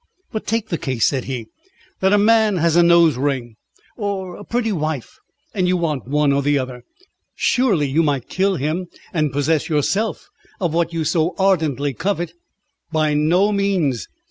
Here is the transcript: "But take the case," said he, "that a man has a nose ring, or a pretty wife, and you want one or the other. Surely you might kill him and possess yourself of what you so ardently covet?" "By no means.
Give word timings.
"But 0.31 0.47
take 0.47 0.69
the 0.69 0.79
case," 0.79 1.07
said 1.07 1.25
he, 1.25 1.45
"that 1.99 2.11
a 2.11 2.17
man 2.17 2.57
has 2.57 2.75
a 2.75 2.81
nose 2.81 3.17
ring, 3.17 3.55
or 3.95 4.35
a 4.35 4.43
pretty 4.43 4.71
wife, 4.71 5.19
and 5.53 5.67
you 5.67 5.77
want 5.77 6.07
one 6.07 6.33
or 6.33 6.41
the 6.41 6.57
other. 6.57 6.81
Surely 7.35 7.87
you 7.87 8.01
might 8.01 8.27
kill 8.27 8.55
him 8.55 8.87
and 9.13 9.31
possess 9.31 9.69
yourself 9.69 10.27
of 10.59 10.73
what 10.73 10.91
you 10.91 11.03
so 11.03 11.35
ardently 11.37 11.93
covet?" 11.93 12.33
"By 12.91 13.13
no 13.13 13.51
means. 13.51 14.07